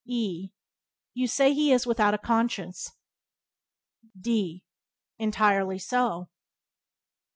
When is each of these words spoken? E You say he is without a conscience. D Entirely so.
E 0.03 0.49
You 1.13 1.27
say 1.27 1.53
he 1.53 1.71
is 1.71 1.85
without 1.85 2.15
a 2.15 2.17
conscience. 2.17 2.93
D 4.19 4.65
Entirely 5.19 5.77
so. 5.77 6.27